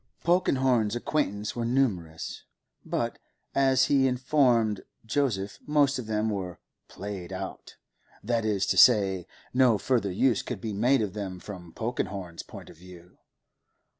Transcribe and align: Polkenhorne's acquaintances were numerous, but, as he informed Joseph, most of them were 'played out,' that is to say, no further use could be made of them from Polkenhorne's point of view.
Polkenhorne's 0.23 0.95
acquaintances 0.95 1.55
were 1.55 1.63
numerous, 1.63 2.43
but, 2.83 3.19
as 3.53 3.85
he 3.85 4.07
informed 4.07 4.81
Joseph, 5.05 5.59
most 5.67 5.99
of 5.99 6.07
them 6.07 6.31
were 6.31 6.59
'played 6.87 7.31
out,' 7.31 7.75
that 8.23 8.43
is 8.43 8.65
to 8.65 8.77
say, 8.77 9.27
no 9.53 9.77
further 9.77 10.11
use 10.11 10.41
could 10.41 10.59
be 10.59 10.73
made 10.73 11.03
of 11.03 11.13
them 11.13 11.39
from 11.39 11.71
Polkenhorne's 11.71 12.41
point 12.41 12.71
of 12.71 12.77
view. 12.77 13.19